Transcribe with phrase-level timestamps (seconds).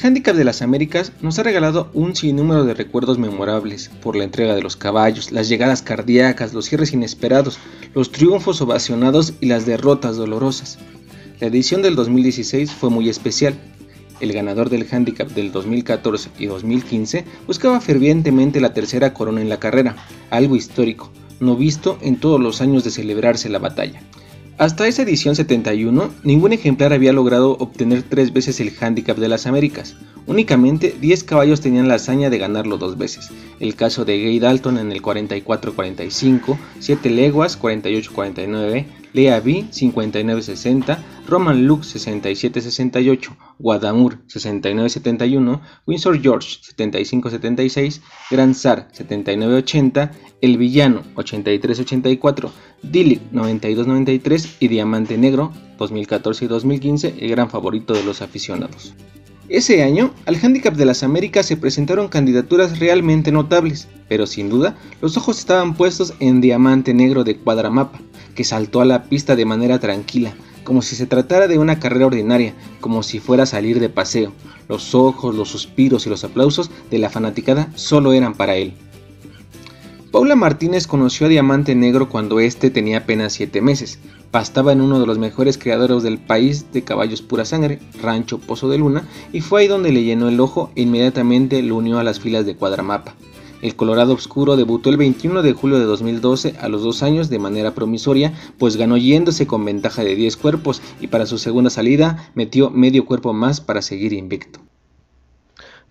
[0.00, 4.24] El Handicap de las Américas nos ha regalado un sinnúmero de recuerdos memorables por la
[4.24, 7.58] entrega de los caballos, las llegadas cardíacas, los cierres inesperados,
[7.94, 10.78] los triunfos ovacionados y las derrotas dolorosas.
[11.38, 13.60] La edición del 2016 fue muy especial.
[14.20, 19.60] El ganador del handicap del 2014 y 2015 buscaba fervientemente la tercera corona en la
[19.60, 19.96] carrera,
[20.30, 24.00] algo histórico, no visto en todos los años de celebrarse la batalla.
[24.60, 29.46] Hasta esa edición 71, ningún ejemplar había logrado obtener tres veces el Handicap de las
[29.46, 29.96] Américas.
[30.26, 33.30] Únicamente 10 caballos tenían la hazaña de ganarlo dos veces.
[33.58, 41.66] El caso de Gay Dalton en el 44-45, 7 leguas 48-49, Lea B 59-60, Roman
[41.66, 48.00] Luke 67-68, Guadamur 69-71, Windsor George 75-76,
[48.30, 50.10] Grand Sar 79-80,
[50.40, 52.50] El Villano 83-84,
[52.82, 58.94] Dilly 92-93 y Diamante Negro 2014 y 2015 el gran favorito de los aficionados.
[59.50, 64.76] Ese año, al Handicap de las Américas se presentaron candidaturas realmente notables, pero sin duda
[65.02, 67.98] los ojos estaban puestos en Diamante Negro de Cuadramapa,
[68.36, 72.06] que saltó a la pista de manera tranquila, como si se tratara de una carrera
[72.06, 74.32] ordinaria, como si fuera a salir de paseo.
[74.68, 78.74] Los ojos, los suspiros y los aplausos de la fanaticada solo eran para él.
[80.12, 83.98] Paula Martínez conoció a Diamante Negro cuando éste tenía apenas 7 meses.
[84.30, 88.68] Pastaba en uno de los mejores criadores del país de caballos pura sangre, Rancho Pozo
[88.68, 92.04] de Luna, y fue ahí donde le llenó el ojo e inmediatamente lo unió a
[92.04, 93.14] las filas de Cuadramapa.
[93.60, 97.40] El Colorado Oscuro debutó el 21 de julio de 2012 a los dos años de
[97.40, 102.30] manera promisoria, pues ganó yéndose con ventaja de 10 cuerpos y para su segunda salida
[102.34, 104.60] metió medio cuerpo más para seguir invicto.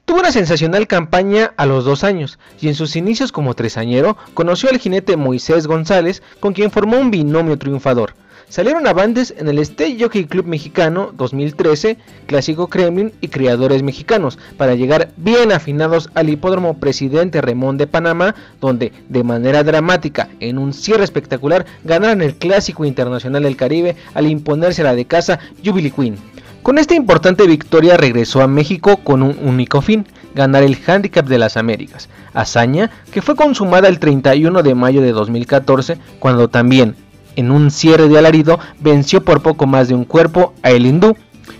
[0.05, 4.69] Tuvo una sensacional campaña a los dos años y en sus inicios como tresañero conoció
[4.69, 8.15] al jinete Moisés González con quien formó un binomio triunfador.
[8.49, 14.73] Salieron avantes en el State Jockey Club Mexicano 2013, Clásico Kremlin y Criadores Mexicanos para
[14.73, 20.73] llegar bien afinados al hipódromo Presidente Remón de Panamá, donde de manera dramática, en un
[20.73, 25.91] cierre espectacular, ganaron el Clásico Internacional del Caribe al imponerse a la de casa Jubilee
[25.91, 26.17] Queen.
[26.63, 31.37] Con esta importante victoria regresó a México con un único fin, ganar el Handicap de
[31.37, 36.95] las Américas, hazaña que fue consumada el 31 de mayo de 2014, cuando también,
[37.39, 41.15] en un cierre de alarido, venció por poco más de un cuerpo a el hindú,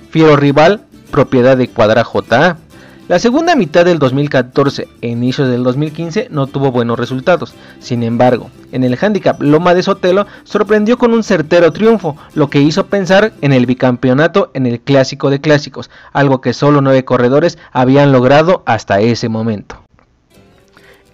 [0.09, 2.57] fiero rival, propiedad de Cuadra JA.
[3.07, 7.55] La segunda mitad del 2014 e inicios del 2015 no tuvo buenos resultados.
[7.79, 12.61] Sin embargo, en el handicap Loma de Sotelo sorprendió con un certero triunfo, lo que
[12.61, 17.57] hizo pensar en el bicampeonato en el Clásico de Clásicos, algo que solo nueve corredores
[17.71, 19.88] habían logrado hasta ese momento.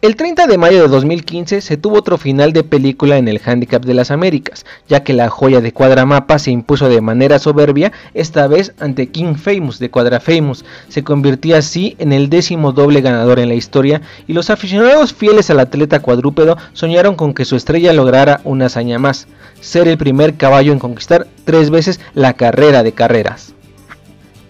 [0.05, 3.83] El 30 de mayo de 2015 se tuvo otro final de película en el Handicap
[3.83, 8.45] de las Américas, ya que la joya de Cuadramapa se impuso de manera soberbia, esta
[8.45, 10.63] vez ante King Famous de Cuadra Famous.
[10.89, 15.49] Se convirtió así en el décimo doble ganador en la historia y los aficionados fieles
[15.49, 19.25] al atleta cuadrúpedo soñaron con que su estrella lograra una hazaña más,
[19.59, 23.55] ser el primer caballo en conquistar tres veces la carrera de carreras.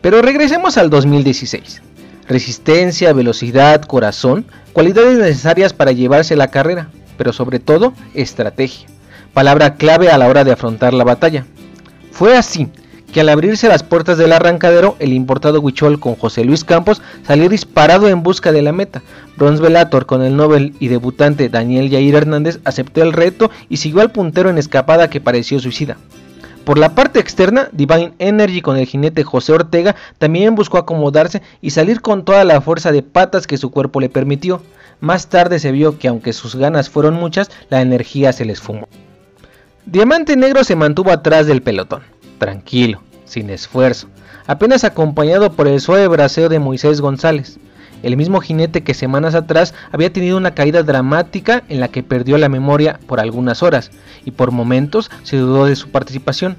[0.02, 1.82] Pero regresemos al 2016
[2.28, 8.88] resistencia, velocidad, corazón, cualidades necesarias para llevarse la carrera, pero sobre todo estrategia,
[9.34, 11.46] palabra clave a la hora de afrontar la batalla.
[12.12, 12.69] Fue así
[13.16, 17.47] que al abrirse las puertas del arrancadero, el importado Huichol con José Luis Campos salió
[17.47, 19.03] disparado en busca de la meta.
[19.38, 24.02] Bronze Velator con el Nobel y debutante Daniel Yair Hernández aceptó el reto y siguió
[24.02, 25.96] al puntero en escapada que pareció suicida.
[26.66, 31.70] Por la parte externa, Divine Energy con el jinete José Ortega también buscó acomodarse y
[31.70, 34.64] salir con toda la fuerza de patas que su cuerpo le permitió.
[35.00, 38.88] Más tarde se vio que aunque sus ganas fueron muchas, la energía se les fumó.
[39.86, 42.02] Diamante Negro se mantuvo atrás del pelotón,
[42.40, 44.08] tranquilo, sin esfuerzo,
[44.48, 47.59] apenas acompañado por el suave braseo de Moisés González
[48.03, 52.38] el mismo jinete que semanas atrás había tenido una caída dramática en la que perdió
[52.38, 53.92] la memoria por algunas horas
[54.25, 56.57] y por momentos se dudó de su participación.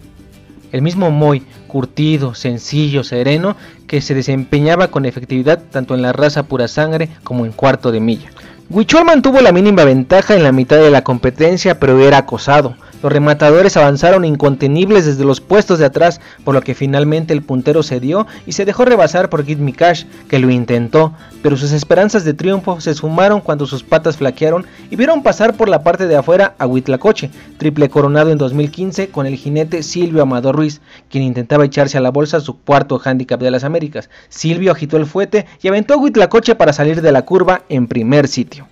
[0.72, 3.56] El mismo Moy, curtido, sencillo, sereno,
[3.86, 8.00] que se desempeñaba con efectividad tanto en la raza pura sangre como en cuarto de
[8.00, 8.30] milla.
[8.68, 12.74] Huichol mantuvo la mínima ventaja en la mitad de la competencia, pero era acosado.
[13.02, 17.82] Los rematadores avanzaron incontenibles desde los puestos de atrás, por lo que finalmente el puntero
[17.82, 21.12] cedió y se dejó rebasar por Git Cash, que lo intentó,
[21.42, 25.68] pero sus esperanzas de triunfo se sumaron cuando sus patas flaquearon y vieron pasar por
[25.68, 30.56] la parte de afuera a Huitlacoche, triple coronado en 2015 con el jinete Silvio Amador
[30.56, 34.08] Ruiz, quien intentaba echarse a la bolsa su cuarto handicap de las Américas.
[34.28, 38.28] Silvio agitó el fuete y aventó a Huitlacoche para salir de la curva en primer
[38.28, 38.66] sitio.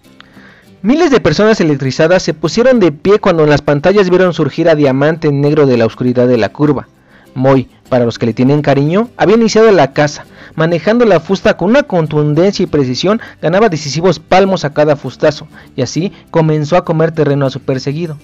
[0.84, 4.75] Miles de personas electrizadas se pusieron de pie cuando en las pantallas vieron surgir a
[4.75, 6.88] Diamante Negro de la oscuridad de la curva.
[7.34, 10.26] Moy, para los que le tienen cariño, había iniciado la caza,
[10.56, 15.81] manejando la fusta con una contundencia y precisión, ganaba decisivos palmos a cada fustazo, y
[15.81, 18.19] así comenzó a comer terreno a su perseguido.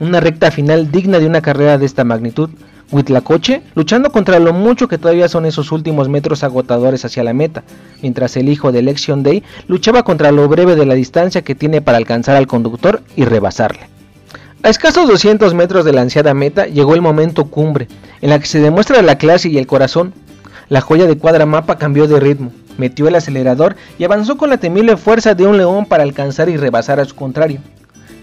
[0.00, 2.48] Una recta final digna de una carrera de esta magnitud,
[2.90, 7.62] Huitlacoche luchando contra lo mucho que todavía son esos últimos metros agotadores hacia la meta,
[8.02, 11.82] mientras el hijo de Election Day luchaba contra lo breve de la distancia que tiene
[11.82, 13.88] para alcanzar al conductor y rebasarle.
[14.62, 17.88] A escasos 200 metros de la ansiada meta llegó el momento cumbre,
[18.20, 20.14] en la que se demuestra la clase y el corazón.
[20.68, 24.56] La joya de cuadra mapa cambió de ritmo, metió el acelerador y avanzó con la
[24.56, 27.60] temible fuerza de un león para alcanzar y rebasar a su contrario.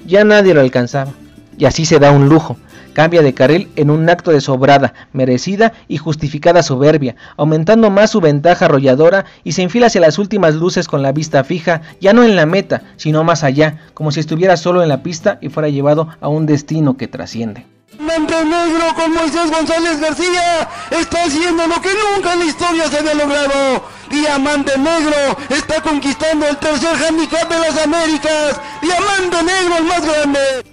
[0.05, 1.13] Ya nadie lo alcanzaba,
[1.57, 2.57] y así se da un lujo,
[2.95, 8.21] cambia de carril en un acto de sobrada, merecida y justificada soberbia, aumentando más su
[8.21, 12.23] ventaja arrolladora y se enfila hacia las últimas luces con la vista fija, ya no
[12.23, 15.69] en la meta, sino más allá, como si estuviera solo en la pista y fuera
[15.69, 17.67] llevado a un destino que trasciende.
[17.99, 23.13] Montenegro con Moisés González García está haciendo lo que nunca en la historia se había
[23.13, 23.83] logrado.
[24.09, 28.59] Diamante Negro está conquistando el tercer handicap de las Américas.
[28.81, 30.64] Diamante Negro el más grande.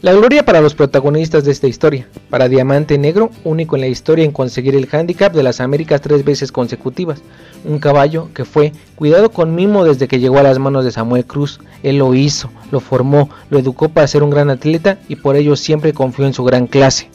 [0.00, 4.24] La gloria para los protagonistas de esta historia, para Diamante Negro, único en la historia
[4.24, 7.20] en conseguir el handicap de las Américas tres veces consecutivas,
[7.64, 11.24] un caballo que fue cuidado con mimo desde que llegó a las manos de Samuel
[11.24, 15.34] Cruz, él lo hizo, lo formó, lo educó para ser un gran atleta y por
[15.34, 17.10] ello siempre confió en su gran clase.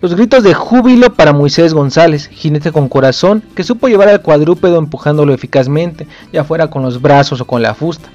[0.00, 4.78] Los gritos de júbilo para Moisés González, jinete con corazón, que supo llevar al cuadrúpedo
[4.78, 8.08] empujándolo eficazmente, ya fuera con los brazos o con la fusta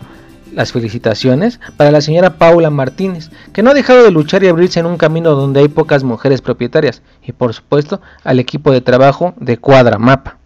[0.56, 4.80] las felicitaciones para la señora Paula Martínez, que no ha dejado de luchar y abrirse
[4.80, 9.34] en un camino donde hay pocas mujeres propietarias, y por supuesto al equipo de trabajo
[9.38, 10.38] de Cuadra Mapa.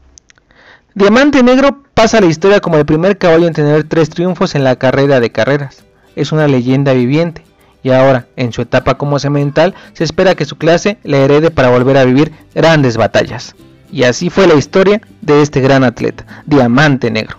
[0.95, 4.63] Diamante Negro pasa a la historia como el primer caballo en tener tres triunfos en
[4.63, 5.83] la carrera de carreras.
[6.15, 7.43] Es una leyenda viviente,
[7.83, 11.69] y ahora, en su etapa como semental, se espera que su clase le herede para
[11.69, 13.55] volver a vivir grandes batallas.
[13.91, 17.37] Y así fue la historia de este gran atleta, Diamante Negro.